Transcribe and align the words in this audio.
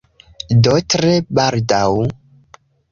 Do, 0.69 0.73
tre 0.95 1.13
baldaŭ 1.41 1.85